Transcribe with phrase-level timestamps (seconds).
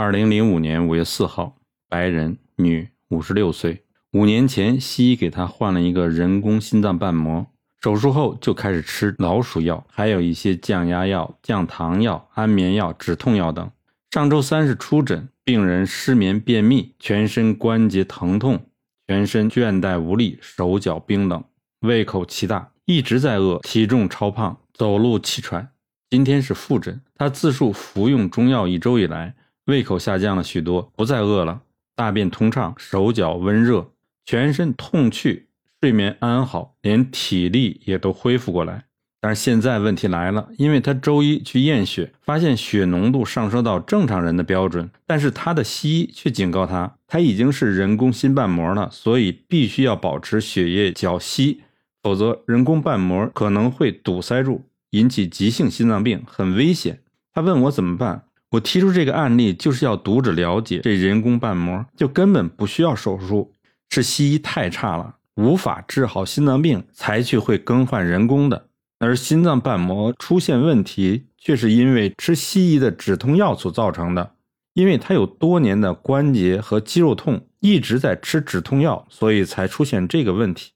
[0.00, 3.84] 二零零五年五月四号，白人，女，五十六岁。
[4.12, 7.46] 五年前，西医给她换了一个人工心脏瓣膜。
[7.82, 13.70] 手术后就开始吃老鼠药，还有一些降压药、降糖药、安眠药、止痛药等。
[14.10, 18.58] 上周三是出诊，病人失眠、便秘，全身关节疼痛，
[19.06, 21.44] 全身倦怠无力，手脚冰冷，
[21.80, 25.68] 胃口奇大，一直在饿，体重超胖，走路气喘。
[26.08, 29.34] 今天是复诊，他自述服用中药一周以来，
[29.70, 31.62] 胃口下降了许多，不再饿了，
[31.94, 33.92] 大便通畅，手脚温热，
[34.26, 35.46] 全身痛去。
[35.80, 38.84] 睡眠安好，连体力也都恢复过来。
[39.22, 51.62] 但是现在问题来了，因为他周一去验血，发现血浓度上升到正常人的标准，但是他的西医却警告他，他已经是人工心瓣膜了，所以必须要保持血液较稀，
[52.02, 57.00] 否则人工瓣膜可能会堵塞住，引起急性心脏病，很危险。
[57.32, 63.52] 他问我怎么办，我提出这个案例就是要读者了解，这人工瓣膜就根本不需要手术，
[63.90, 65.16] 是西医太差了。
[65.36, 68.66] 无法治好心脏病，才去会更换人工的，
[68.98, 74.34] 而心脏瓣膜出现问题，却是因为吃西医的止痛药所造成的。
[74.74, 80.72] 因为他有多年的关节和肌肉痛，一直在吃止痛药，所以才出现这个问题。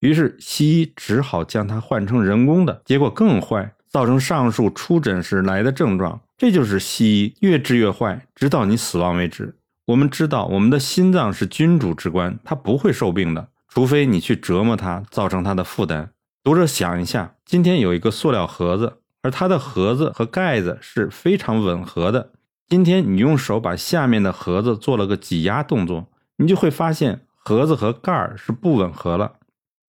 [0.00, 6.20] 于是西医只好将它换成人工的，结果更坏，造成上述出诊时来的症状。
[6.36, 9.56] 这就是西医越治越坏，直到你死亡为止。
[9.86, 13.48] 我们知道，我们的心脏是君主之官，它不会受病的。
[13.68, 16.10] 除非你去折磨它，造成它的负担。
[16.42, 22.30] 读者想一下，今天有一个塑料盒子，而它的盒子和盖子是非常吻合的。
[22.68, 29.35] 今天你用手把下面的盒子做了个挤压动作，你就会发现盒子和盖儿是不吻合了。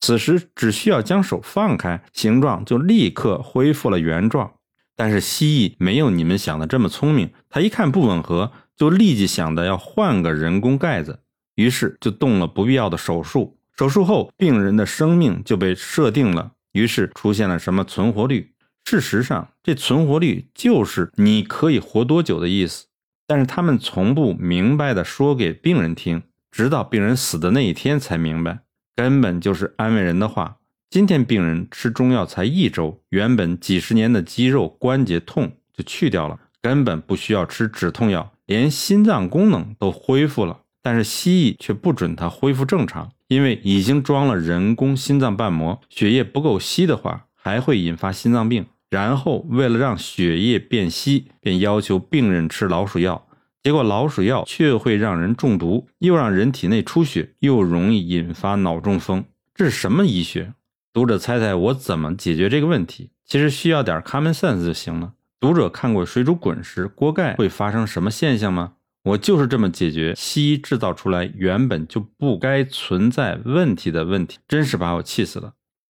[0.00, 4.52] 此时只需要将手放开，形状就立刻恢复了原状。
[4.96, 11.20] 但是蜥蜴没有你们想的这么聪明，它一看不吻合，就立即想的要换个人工盖子，
[11.54, 13.58] 于是就动了不必要的手术。
[13.76, 18.52] 手术后，病人的生命就被设定了，于是出现了什么存活率？
[18.84, 22.86] 事实上，这存活率就是你可以活多久的意思。
[23.26, 28.60] 但是他们从不明白的说给病人听，直到病人死的那一天才明白，
[28.94, 30.56] 根本就是安慰人的话。
[30.88, 40.60] 今天病人吃中药才一周，原本几十年的肌肉关节痛就去掉了，根本不需要吃止痛药，连心脏功能都恢复了。
[40.82, 43.10] 但是西医却不准他恢复正常。
[43.28, 48.66] 因为已经装了人工心脏瓣膜，血液不够稀的话，还会引发心脏病。
[48.88, 53.28] 然后为了让血液变稀，便要求病人吃老鼠药，
[53.62, 59.24] 结果老鼠药却会让人中毒，又让人体内出血，又容易引发脑中风。
[59.54, 60.54] 这是什么医学？
[60.94, 63.10] 读者猜猜我怎么解决这个问题？
[63.26, 65.12] 其实需要点 common sense 就行了。
[65.38, 68.72] 读者看过水煮滚时锅盖会发生什么现象吗？
[69.04, 75.52] 我就是这么解决西医制造出来原本就不该存在问题的问题，真是把我气死了。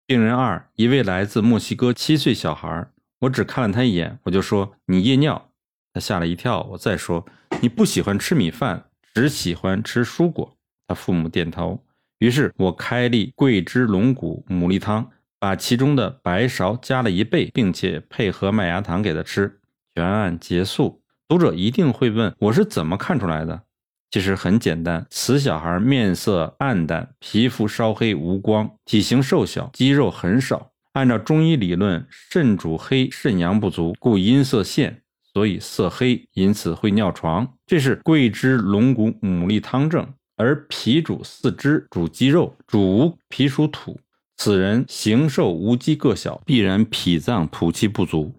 [0.08, 2.88] 病人二，一位来自墨西哥七岁小孩，
[3.20, 5.50] 我只看了他一眼，我就说你夜尿，
[5.94, 6.62] 他吓了一跳。
[6.72, 7.26] 我再说
[7.64, 10.58] 你不喜欢吃米饭，只喜欢吃蔬果，
[10.88, 11.80] 他父母点头。
[12.18, 15.08] 于是我开立桂枝龙骨牡蛎汤，
[15.38, 19.60] 把其中的白芍加了一倍，并且配合麦芽糖给他吃。
[19.94, 21.04] 全案结束。
[21.28, 23.62] 读者一定会问：我是怎么看出来的？
[24.10, 30.72] 其实很简单，此小孩面色暗淡，皮肤稍黑无光，体型瘦小，肌肉很少。
[30.94, 35.04] 按照中医理论，肾主黑，肾阳不足，故阴色现，
[35.34, 37.58] 所以色黑，因此会尿床。
[37.66, 40.08] 这是桂枝龙骨牡蛎汤症。
[40.38, 44.00] 而脾主四肢，主肌肉，主无脾属土，
[44.38, 48.34] 此人形瘦无肌，个小，必然脾脏土气不足，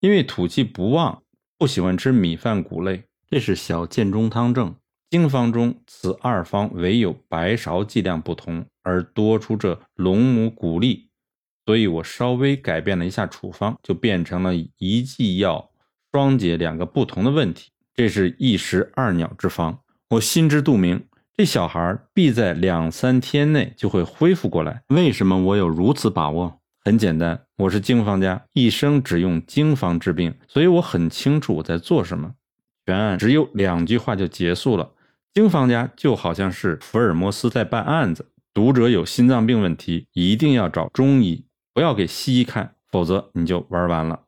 [0.00, 1.22] 因为土气不旺。
[1.56, 4.74] 不喜欢吃米饭谷类，这是小建中汤症。
[5.08, 11.08] 经方中此二方唯有白芍剂量不同，而多出这龙母谷粒，
[11.64, 15.70] 所以我稍微改变了一下处方，就变成了一剂药
[16.12, 17.70] 双解两个不同的问题。
[17.94, 21.04] 这是一石二鸟之方，我心知肚明。
[21.36, 24.82] 这小孩必在两三天内就会恢复过来。
[24.88, 26.60] 为什么我有如此把握？
[26.84, 32.32] 很简单，我是经方家，一生只用经方治病，所以我很清楚我在做什么。
[32.86, 34.92] 全案只有两句话就结束了。
[35.34, 41.44] 经方家就好像是福尔摩斯在办案子，读者有心脏病问题，一定要找中医，
[41.74, 44.22] 不要给西医看，否则你就玩完了。